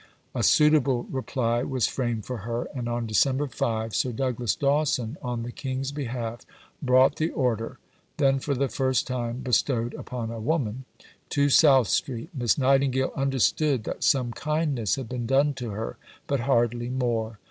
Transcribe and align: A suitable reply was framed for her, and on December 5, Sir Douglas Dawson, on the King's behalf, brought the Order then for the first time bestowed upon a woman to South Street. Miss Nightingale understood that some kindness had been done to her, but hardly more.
A 0.33 0.41
suitable 0.41 1.03
reply 1.11 1.61
was 1.61 1.85
framed 1.85 2.25
for 2.25 2.37
her, 2.37 2.67
and 2.73 2.89
on 2.89 3.05
December 3.05 3.45
5, 3.45 3.93
Sir 3.93 4.11
Douglas 4.11 4.55
Dawson, 4.55 5.15
on 5.21 5.43
the 5.43 5.51
King's 5.51 5.91
behalf, 5.91 6.43
brought 6.81 7.17
the 7.17 7.29
Order 7.29 7.77
then 8.17 8.39
for 8.39 8.55
the 8.55 8.67
first 8.67 9.05
time 9.05 9.41
bestowed 9.41 9.93
upon 9.93 10.31
a 10.31 10.39
woman 10.39 10.85
to 11.29 11.49
South 11.51 11.87
Street. 11.87 12.31
Miss 12.33 12.57
Nightingale 12.57 13.13
understood 13.15 13.83
that 13.83 14.03
some 14.03 14.31
kindness 14.31 14.95
had 14.95 15.07
been 15.07 15.27
done 15.27 15.53
to 15.53 15.69
her, 15.69 15.97
but 16.25 16.39
hardly 16.39 16.89
more. 16.89 17.37